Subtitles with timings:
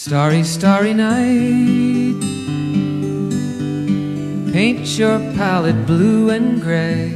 [0.00, 2.22] Starry, starry night.
[4.52, 7.12] Paint your palette blue and gray.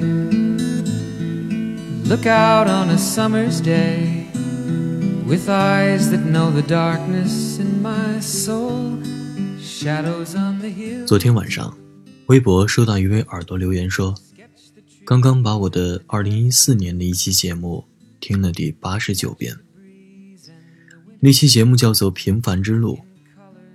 [2.09, 4.27] Look out on a summer's day
[5.29, 8.99] with eyes that know the darkness in my soul.
[9.61, 11.07] Shadows on the hill.
[11.07, 11.79] 昨天晚上，
[12.27, 14.13] 微博收到一位耳朵留言说，
[15.05, 17.85] 刚刚把我的2014年的一期节目
[18.19, 19.57] 听了第八十九遍。
[21.25, 22.97] 那期节目叫做《平凡之路》，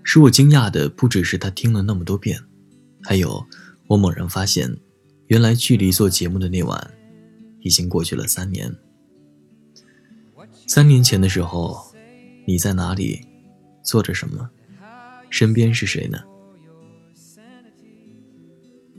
[0.04, 2.38] 使我惊讶的不只是他听了那么多遍，
[3.02, 3.42] 还有
[3.88, 4.78] 我猛然发现，
[5.28, 6.94] 原来距离做节目的那晚，
[7.62, 8.70] 已经过去了三年。
[10.66, 11.82] 三年前的时候，
[12.46, 13.22] 你在哪里，
[13.82, 14.50] 做着什么，
[15.30, 16.20] 身边是谁呢？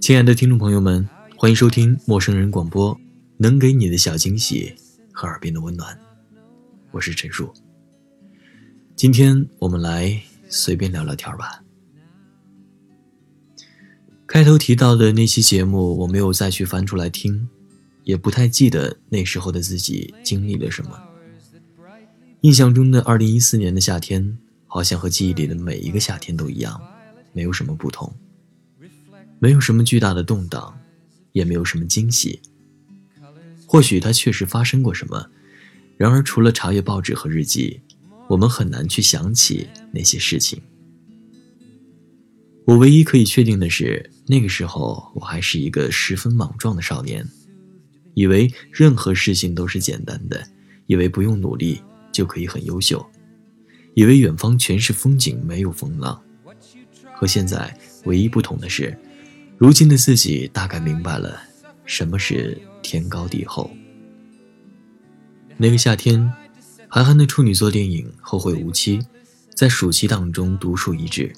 [0.00, 2.98] 亲爱的听众朋友们，欢迎收听陌生人广播，
[3.36, 4.74] 能给你的小惊喜
[5.12, 6.00] 和耳边的温暖，
[6.92, 7.52] 我是陈述。
[8.98, 11.62] 今天我们来随便聊聊天吧。
[14.26, 17.48] 开头提到的那期节目，我没有再去翻出来听，
[18.02, 21.00] 也不太记得那时候的自己经历了什么。
[22.40, 26.82] 印象中的2014年的夏天，好像和记忆里的每一个夏天都一样，
[27.32, 28.12] 没有什么不同，
[29.38, 30.76] 没有什么巨大的动荡，
[31.30, 32.42] 也没有什么惊喜。
[33.64, 35.30] 或许它确实发生过什么，
[35.96, 37.80] 然而除了查阅报纸和日记。
[38.28, 40.60] 我们很难去想起那些事情。
[42.66, 47.26] 我唯一可以确定的是，那个时候我还是一个十分莽撞的少年，
[48.12, 50.46] 以为任何事情都是简单的，
[50.86, 51.80] 以为不用努力
[52.12, 53.04] 就可以很优秀，
[53.94, 56.22] 以为远方全是风景，没有风浪。
[57.14, 58.94] 和现在唯一不同的是，
[59.56, 61.40] 如今的自己大概明白了
[61.86, 63.70] 什么是天高地厚。
[65.56, 66.30] 那个夏天。
[66.90, 68.98] 韩寒的处女作电影《后会无期》
[69.54, 71.30] 在暑期档中独树一帜，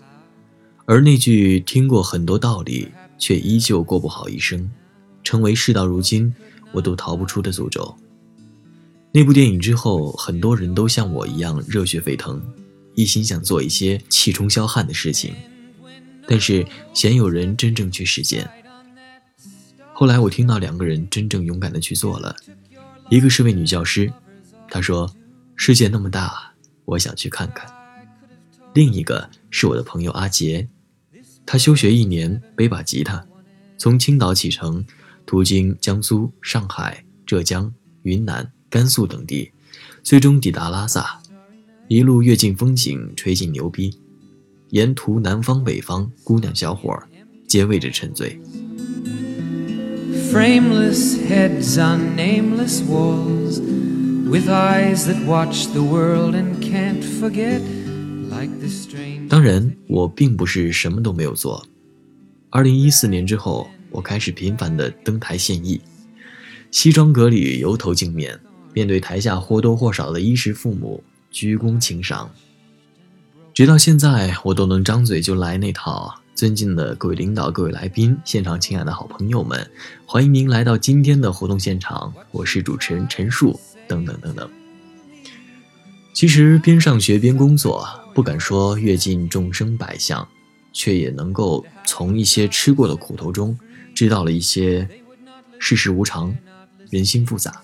[0.84, 4.70] 而那句听过很多道理却依旧过不好一生，
[5.24, 6.32] 成为事到如今
[6.70, 7.92] 我都逃不出的诅咒。
[9.10, 12.40] 那部电影之后，很多人都像我一样热血沸腾，
[12.94, 15.34] 一心想做一些气冲霄汉的事情，
[16.28, 18.48] 但是鲜有人真正去实践。
[19.92, 22.36] 后来我听到两个人真正勇敢的去做了，
[23.08, 24.12] 一个是位女教师，
[24.70, 25.12] 她说。
[25.62, 26.54] 世界那么大，
[26.86, 27.70] 我想去看看。
[28.72, 30.66] 另一个是我的朋友阿杰，
[31.44, 33.22] 他休学一年，背把吉他，
[33.76, 34.82] 从青岛启程，
[35.26, 37.70] 途经江苏、上海、浙江、
[38.04, 39.52] 云南、甘肃等地，
[40.02, 41.20] 最终抵达拉萨，
[41.88, 44.00] 一路阅尽风景，吹尽牛逼，
[44.70, 47.06] 沿途南方北方姑娘小伙儿
[47.46, 48.40] 皆为之沉醉。
[50.32, 53.69] Frameless heads on nameless walls.
[54.30, 57.60] With eyes that watch the world and can't forget
[58.30, 61.66] like the strain 当然我并不是什么都没有做。
[62.48, 65.80] 二零一四年之后我开始频繁的登台献艺。
[66.70, 68.38] 西装革履油头镜面
[68.72, 71.02] 面对台下或多或少的衣食父母
[71.32, 72.30] 鞠躬请赏。
[73.52, 79.68] 直到现在我都能张嘴就来那套尊敬的各位领导各位来宾现场亲爱的好朋友们
[80.06, 82.14] 欢迎您来到今天的活动现场。
[82.30, 83.58] 我是主持人陈树。
[83.90, 84.48] 等等等等。
[86.12, 87.84] 其实边上学边工作，
[88.14, 90.26] 不敢说阅尽众生百相，
[90.72, 93.58] 却也能够从一些吃过的苦头中，
[93.92, 94.88] 知道了一些
[95.58, 96.32] 世事无常，
[96.90, 97.60] 人心复杂。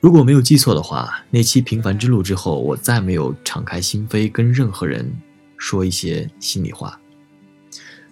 [0.00, 5.10] 如果没有记错的话，那期《平凡之路》之后，我再没有敞开心扉跟任何人
[5.56, 7.00] 说一些心里话。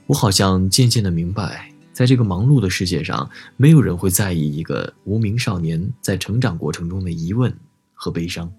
[0.07, 1.70] 我好像渐渐的明白。
[1.93, 7.53] 在这个忙碌的世界上，没有人会在意一个无名少年在成长过程中的疑问
[7.93, 8.51] 和悲伤，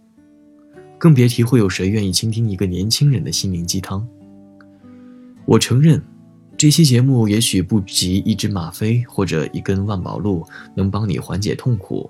[1.00, 4.08] 更别提会有谁愿意倾听一个年轻人的心灵鸡汤。
[5.46, 6.02] 我承认，
[6.56, 12.09] 这期节目也许不及一支吗啡或者一根万宝路能帮你缓解痛苦，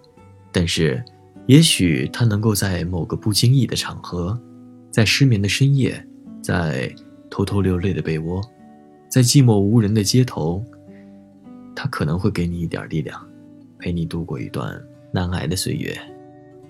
[0.51, 1.01] 但是，
[1.45, 4.37] 也许它能够在某个不经意的场合，
[4.91, 6.05] 在失眠的深夜，
[6.41, 6.93] 在
[7.29, 8.41] 偷偷流泪的被窝，
[9.09, 10.61] 在寂寞无人的街头。
[11.75, 13.19] 他可能会给你一点力量，
[13.79, 14.81] 陪你度过一段
[15.11, 15.97] 难挨的岁月。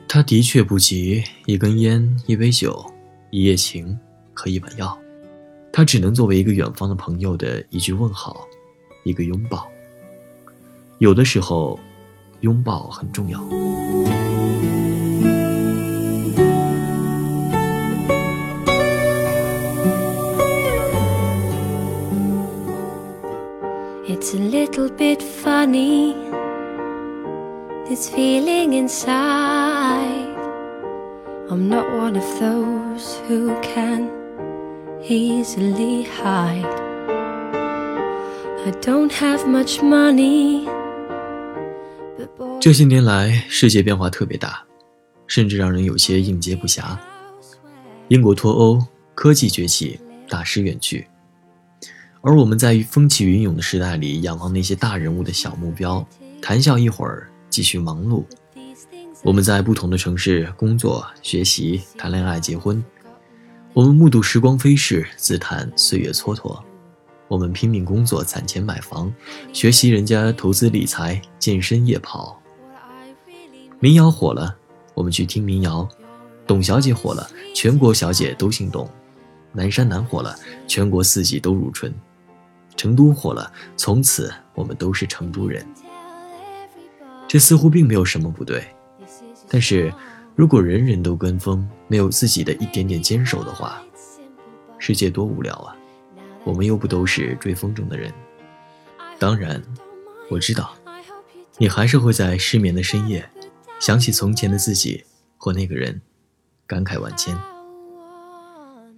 [0.07, 2.86] 他的确不及一根烟、一杯酒、
[3.30, 3.98] 一夜情
[4.33, 4.98] 和一碗药，
[5.71, 8.45] 他只能作为一个远方的朋友的一句问好，
[9.03, 9.68] 一个拥抱。
[11.00, 11.80] 有的时候，
[12.42, 13.42] 拥抱很重要。
[25.72, 26.14] Funny,
[27.88, 30.28] this feeling inside.
[31.50, 34.10] I'm not one of those who can
[35.02, 36.66] easily hide.
[38.66, 40.68] I don't have much money.
[42.60, 44.64] 这些年来，世界变化特别大，
[45.26, 46.98] 甚至让人有些应接不暇。
[48.10, 48.80] 英国脱欧，
[49.16, 51.08] 科技崛起，大师远去，
[52.24, 56.08] 而我们在风起云涌的时代里，仰望那些大人物的小目标，
[56.40, 58.24] 谈笑一会儿，继续忙碌。
[59.24, 62.84] 我们在不同的城市工作、学习、谈恋爱、结婚。
[63.74, 66.60] 我们目睹时光飞逝，自叹岁月蹉跎。
[67.28, 69.12] 我们拼命工作，攒钱买房，
[69.52, 72.40] 学习人家投资理财，健身夜跑。
[73.80, 74.56] 民谣火了，
[74.94, 75.88] 我们去听民谣；
[76.46, 78.86] 董小姐火了，全国小姐都姓董；
[79.54, 80.36] 南山南火了，
[80.68, 81.92] 全国四季都如春；
[82.81, 85.63] 成都火了，从此我们都是成都人。
[87.28, 88.66] 这似乎并没有什么不对。
[89.48, 89.94] 但是，
[90.36, 93.80] 如果人人都跟风，没有自己的一点点坚守的话，
[94.80, 95.78] 世界多无聊啊！
[96.44, 98.12] 我们又不都是追风筝的人。
[99.19, 99.62] 当然，
[100.31, 100.74] 我知道，
[101.60, 103.30] 你还是会在失眠的深夜，
[103.80, 105.04] 想起从前的自己
[105.38, 106.01] 或那个人，
[106.66, 107.38] 感慨万千。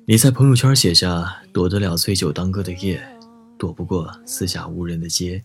[0.05, 3.05] 你在朋友圈写下“躲得了醉酒当歌的夜，
[3.57, 5.43] 躲不过四下无人的街”。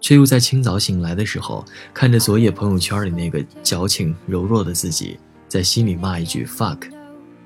[0.00, 1.64] 却又在清早醒来的时候，
[1.94, 5.18] 看着昨夜朋友圈里那个矫情柔弱的自己，
[5.48, 6.90] 在心里骂一句 fuck，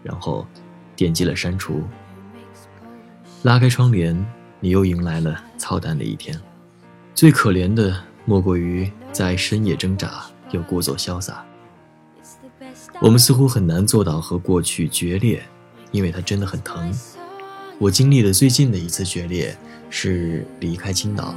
[0.02, 0.44] 然后
[0.96, 1.84] 点击了删除。
[3.44, 4.26] 拉开窗帘，
[4.58, 6.36] 你又迎来了操蛋的一天。
[7.14, 11.46] 最可怜的莫过于在深夜挣扎又故作潇洒。
[13.00, 15.40] 我们似乎很难做到和过去决裂，
[15.92, 16.92] 因为它真的很疼。
[17.80, 19.56] 我经历的最近的一次决裂
[19.88, 21.32] 是离开青岛。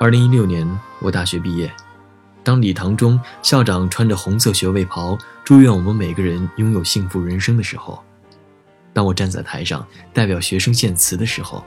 [0.00, 0.68] 二零一六年，
[0.98, 1.72] 我大学毕业。
[2.42, 8.02] 当礼堂中校长穿着红色学位袍，祝愿我们每个人拥有幸福人生的时候；
[8.92, 11.64] 当我站在台上代表学生献词的时候；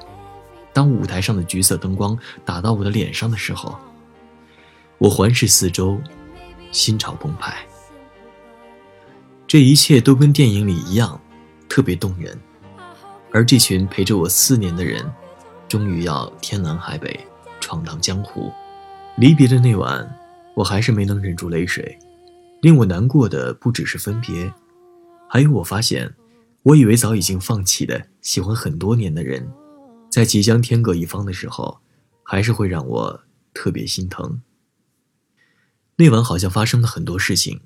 [0.75, 3.79] 当舞台上的橘色灯光打到我的脸上的时候，
[4.97, 5.97] 我环视四周，
[6.69, 7.65] 心潮澎湃。
[9.47, 11.17] 这一切都跟电影里一样，
[11.69, 12.37] 特别动人。
[13.31, 15.01] 而这群陪着我四年的人，
[15.69, 17.17] 终于要天南海北。
[17.61, 18.51] 闯荡江湖，
[19.15, 20.07] 离别的那晚，
[20.55, 21.97] 我还是没能忍住泪水。
[22.61, 24.53] 令我难过的不只是分别，
[25.27, 26.13] 还有我发现，
[26.63, 29.49] 我以为早已经放弃的喜欢很多年的人，
[30.15, 31.81] 在即将天各一方的时候，
[32.23, 33.23] 还是会让我
[33.53, 34.41] 特别心疼。
[35.97, 37.59] 那晚好像发生了很多事情，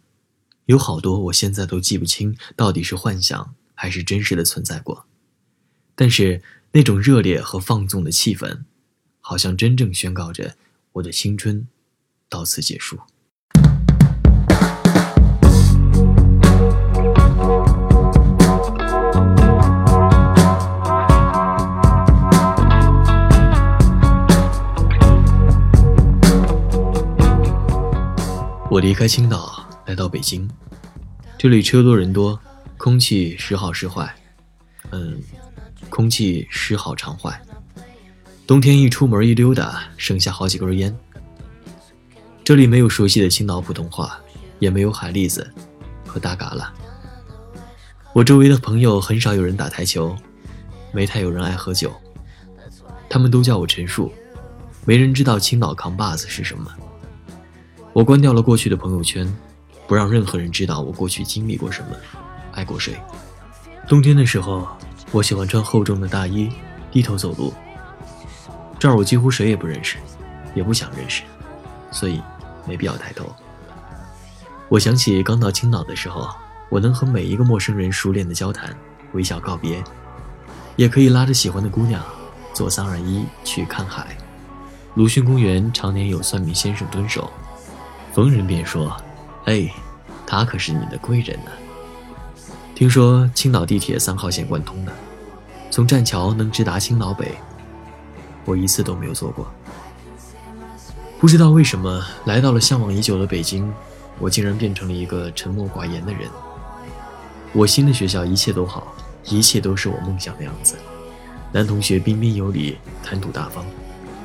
[0.65, 5.05] 有好多我现在都记不清到底是幻想还是真实的存在过，
[5.93, 6.41] 但是
[6.71, 8.63] 那种热烈和放纵的气氛。
[9.21, 10.55] 好像真正宣告着
[10.93, 11.67] 我的青春
[12.27, 12.99] 到此结束。
[28.79, 30.49] 我离开青岛来到北京，
[31.37, 32.39] 这里车多人多，
[32.77, 34.15] 空气时好时坏。
[34.91, 35.21] 嗯，
[35.89, 37.41] 空气时好常坏。
[38.47, 40.97] 冬天一出门一溜达，剩下好几根烟。
[42.41, 44.17] 这里没有熟悉的青岛普通话，
[44.59, 45.45] 也没有海蛎子
[46.07, 46.73] 和大嘎啦。
[48.13, 50.15] 我周围的朋友很少有人打台球，
[50.93, 51.93] 没太有人爱喝酒。
[53.09, 54.09] 他们都叫我陈树，
[54.85, 56.73] 没人知道青岛扛把子是什么。
[57.99, 59.29] 我关掉了过去的朋友圈，
[59.85, 61.89] 不让任何人知道我过去经历过什么，
[62.53, 62.97] 爱过谁。
[63.89, 64.65] 冬天的时候，
[65.11, 66.49] 我喜欢穿厚重的大衣，
[66.93, 67.53] 低头走路。
[68.79, 69.97] 这儿我几乎谁也不认识，
[70.55, 71.23] 也不想认识，
[71.91, 72.21] 所以
[72.65, 73.29] 没必要抬头。
[74.69, 76.29] 我想起刚到青岛的时候，
[76.69, 78.73] 我能和每一个陌生人熟练的交谈，
[79.11, 79.83] 微笑告别，
[80.77, 82.01] 也可以拉着喜欢的姑娘
[82.53, 84.17] 坐三二一去看海。
[84.95, 87.29] 鲁迅公园常年有算命先生蹲守，
[88.19, 88.93] 逢人便说
[89.47, 89.71] ：“哎，
[90.27, 91.51] 他可是你的贵人呢。”
[92.75, 94.91] 听说青岛地铁三号线贯通的，
[95.71, 97.33] 从栈桥能直达青岛北。
[98.43, 99.49] 我一次都没有坐过，
[101.17, 103.73] 不知道为什么来到了向往已久的北京，
[104.19, 106.29] 我竟然变成了一个沉默寡言的人。
[107.53, 110.75] 我新的学校一切都好，一切都是我梦想的样子。
[111.53, 113.63] 男同学彬彬有礼，谈吐大方；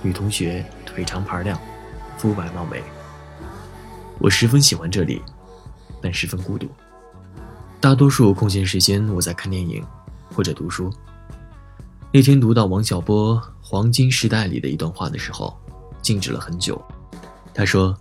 [0.03, 1.57] 女同学腿长盘亮，
[2.19, 2.83] 肤白貌美。
[4.19, 5.21] 我十分喜欢这里，
[6.01, 6.69] 但十分孤独。
[7.81, 9.85] 大多数空闲时间我在看电影
[10.33, 10.91] 或者读书。
[12.13, 15.55] 那天读到王小波《黄金时代》里的一段话的时候，
[16.01, 16.81] 静止了很久。
[17.53, 17.95] 他说：“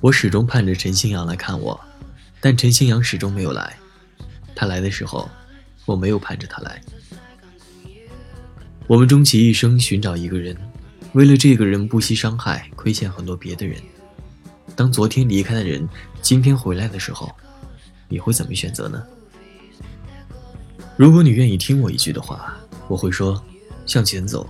[0.00, 1.78] 我始终盼着陈星阳来看我，
[2.40, 3.76] 但陈星阳始终没有来。
[4.54, 5.28] 他来的时候，
[5.84, 6.80] 我没有盼着他来。
[8.86, 10.56] 我们终其一生寻找一个人，
[11.12, 13.76] 为了这个人不惜伤害，亏欠很多别的人。
[14.76, 15.86] 当昨天离开的人
[16.22, 17.30] 今天回来的时候，
[18.08, 19.02] 你会怎么选择呢？
[20.96, 22.56] 如果你愿意听我一句的话，
[22.88, 23.42] 我会说
[23.86, 24.48] 向前走。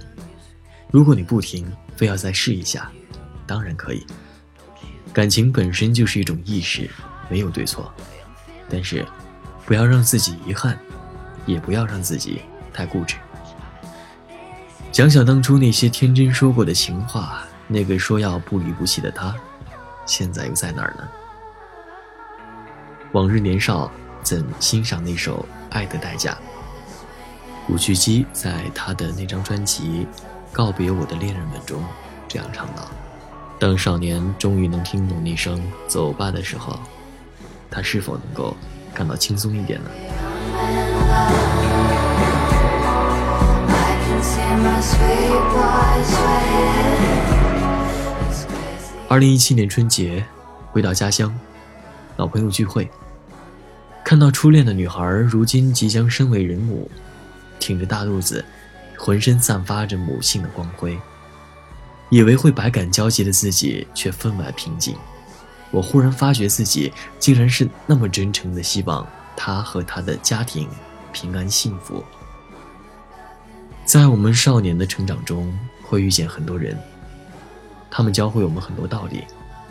[0.91, 1.65] 如果你不听，
[1.97, 2.91] 非要再试一下，
[3.47, 4.05] 当然可以。”
[5.12, 6.89] 感情本身就是一种意识，
[7.29, 7.93] 没有对错，
[8.69, 9.05] 但是
[9.67, 10.79] 不要让自己遗憾，
[11.47, 12.41] 也不要让自己
[12.73, 13.17] 太固执。
[14.93, 19.35] 想想当初那些天真说过的情话，那个说要不离不弃的他，
[20.07, 21.09] 现在又在哪儿呢？
[23.12, 23.90] 往日年少，
[24.23, 26.33] 怎欣赏那首《爱的代价》？
[27.66, 30.07] 古巨基在他的那张专辑
[30.52, 31.85] 《告别我的恋人们》中
[32.28, 32.88] 这样唱道。
[33.59, 36.78] 当少年终于能听懂那声“走吧”的时候，
[37.71, 38.57] 他是否能够
[38.95, 39.90] 感到轻松一点呢？
[49.11, 50.25] 二零一七年春节，
[50.71, 51.37] 回到家乡，
[52.17, 52.88] 老朋友聚会，
[54.05, 56.88] 看到初恋的女孩如今即将身为人母，
[57.59, 58.45] 挺着大肚子，
[58.97, 60.97] 浑身散发着母性的光辉。
[62.09, 64.95] 以为会百感交集的自己，却分外平静。
[65.73, 69.05] 我忽然发觉自己竟然是那么真诚的希望
[69.37, 70.69] 她和她的家庭
[71.12, 72.05] 平安幸福。
[73.85, 75.52] 在我们少年的成长中，
[75.83, 76.79] 会遇见很多人，
[77.91, 79.25] 他们教会我们很多道理，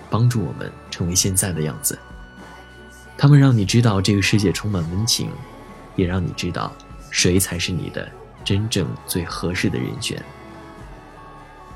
[0.09, 1.97] 帮助我们成为现在的样子。
[3.17, 5.31] 他们让你知道这个世界充满温情，
[5.95, 6.71] 也让你知道
[7.09, 8.09] 谁才是你的
[8.43, 10.23] 真正最合适的人选。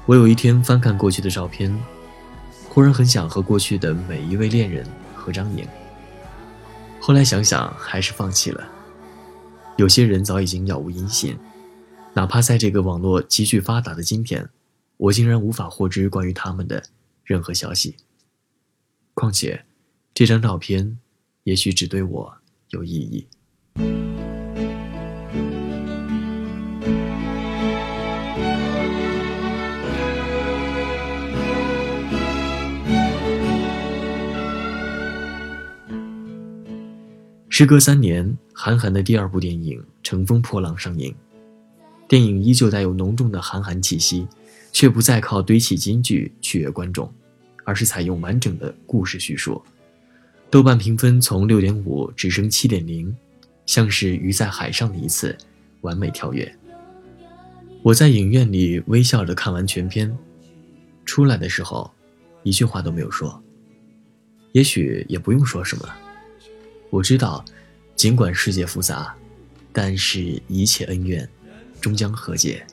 [0.06, 1.74] 我有一天翻看过去的照片，
[2.68, 4.86] 忽然很想和过去的每一位恋人
[5.16, 5.68] 合张影。
[7.00, 8.64] 后来想想，还是放弃了。
[9.76, 11.38] 有些人早已经杳无音信，
[12.14, 14.48] 哪怕在这个网络急剧发达的今天，
[14.98, 16.84] 我竟然无法获知关于他们的
[17.24, 17.96] 任何消息。
[19.14, 19.66] 况且，
[20.14, 20.98] 这张照片，
[21.44, 22.34] 也许只对我
[22.70, 23.28] 有意义。
[37.50, 41.14] 时隔三年，韩寒的第二部电影《乘风破浪》上映。
[42.08, 44.28] 电影依旧带有浓重的韩寒气息，
[44.74, 47.10] 却不再靠堆砌金句取悦观众，
[47.64, 49.64] 而是采用完整的故事叙述。
[50.50, 53.16] 豆瓣评分从六点五直升七点零，
[53.66, 55.38] 像是鱼在海上的一次
[55.82, 56.54] 完美跳跃。
[57.82, 60.16] 我在影院里微笑着看完全片，
[61.06, 61.92] 出来的时候，
[62.44, 63.42] 一句话都没有说。
[64.52, 65.96] 也许也不用说什么了。
[66.90, 67.44] 我知道，
[67.96, 69.16] 尽管世界复杂，
[69.72, 71.28] 但是一切恩怨
[71.82, 72.66] 终将和解。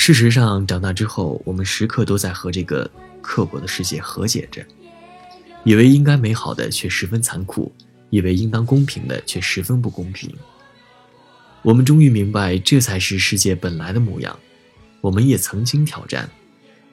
[0.00, 2.88] 事实上，长大之后，我们时刻都在和这个
[3.20, 4.64] 刻薄的世界和解着。
[5.64, 7.70] 以为应该美好的，却十分残酷；
[8.08, 10.32] 以为应当公平的，却十分不公平。
[11.62, 14.38] 我们终于明白，这才是世界本来的模样。
[15.00, 16.30] 我们也曾经挑战，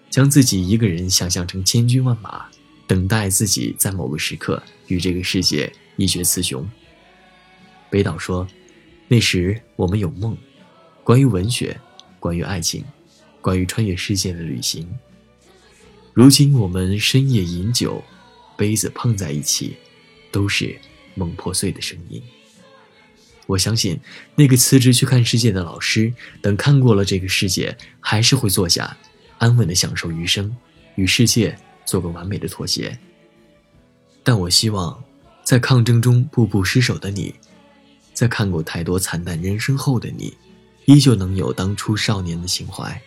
[0.09, 2.47] 将自己一个人想象成千军万马。
[2.87, 6.67] 等待自己在某个时刻与这个世界一决雌雄。
[7.89, 8.45] 北岛说
[9.07, 10.35] ：“那时我们有梦，
[11.03, 11.79] 关于文学，
[12.19, 12.83] 关于爱情，
[13.45, 14.89] 关于穿越世界的旅行。
[16.13, 18.03] 如今我们深夜饮酒，
[18.57, 19.77] 杯子碰在一起，
[20.31, 20.75] 都是
[21.13, 22.19] 梦破碎的声音。
[23.45, 23.99] 我相信
[24.33, 26.11] 那个辞职去看世界的老师，
[26.41, 28.97] 等看过了这个世界，还是会坐下，
[29.37, 30.57] 安稳的享受余生，
[30.95, 32.97] 与世界。”做个完美的妥协，
[34.23, 35.03] 但我希望，
[35.43, 37.35] 在抗争中步步失守的你，
[38.11, 40.35] 在看过太多惨淡人生后的你，
[40.85, 42.99] 依旧能有当初少年的情怀。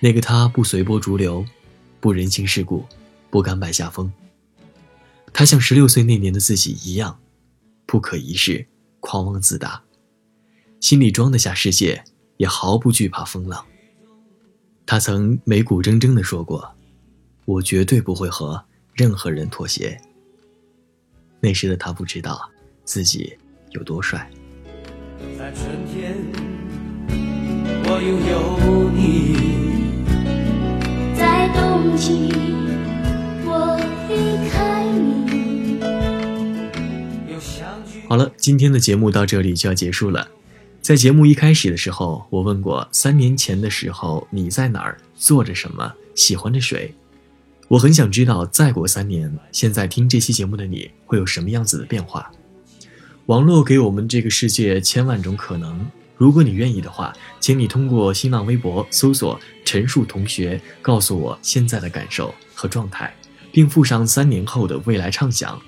[0.00, 1.44] 那个他不随波逐流，
[2.00, 2.84] 不人情世故，
[3.30, 4.12] 不甘拜下风。
[5.32, 7.18] 他像十六岁那年的自己一样，
[7.86, 8.66] 不可一世，
[9.00, 9.82] 狂妄自大，
[10.80, 12.04] 心里装得下世界，
[12.36, 13.64] 也毫不惧怕风浪。
[14.86, 16.74] 他曾眉骨铮铮地说过。
[17.46, 20.00] 我绝对不会和任何人妥协。
[21.40, 22.50] 那时的他不知道
[22.86, 23.36] 自己
[23.72, 24.30] 有多帅。
[25.36, 26.16] 在春天，
[27.84, 29.63] 我拥有你；
[31.54, 32.32] 冬季，
[33.46, 35.78] 我离开你。
[38.08, 40.28] 好了，今天的节目到这里就要结束了。
[40.82, 46.94] 在节目一开始的时候，我问过三年前的时候你在哪儿，做着什么，喜欢着谁。
[47.68, 52.30] 我很想知道，再过三年，现在听这期节目的你会有什么样子的变化？
[53.26, 55.90] 网络给我们这个世界千万种可能。
[56.16, 63.12] 如果你愿意的话，请你通过新浪微博搜索“陈述同学”，告诉我现在的感受和状态，
[63.52, 65.60] 并附上三年后的未来畅想。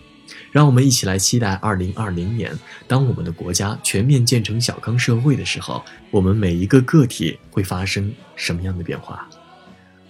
[0.53, 9.29] 让我们一起来期待二零二零年，当我们的国家全面建成小康社会的时候，我们每一个个体会发生什么样的变化？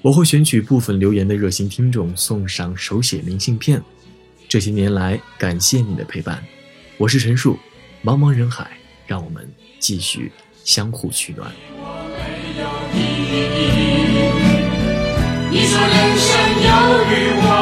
[0.03, 3.83] 我会选取部分留言的热心听众送上手写明信片。
[4.49, 6.41] 这些年来，感谢你的陪伴。
[6.99, 7.59] 我是陈树，
[8.05, 8.71] 茫茫人海，
[9.07, 10.33] 让我们继续
[10.65, 11.51] 相互取暖。
[15.51, 17.56] 你说人生有日。